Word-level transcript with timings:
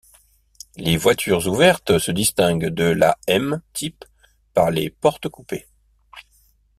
Les 0.77 0.97
voitures 0.97 1.45
ouvertes 1.45 1.99
se 1.99 2.09
distinguent 2.09 2.69
de 2.71 2.85
la 2.85 3.19
M 3.27 3.61
type 3.73 4.03
par 4.55 4.71
les 4.71 4.89
portes 4.89 5.29
coupées. 5.29 5.67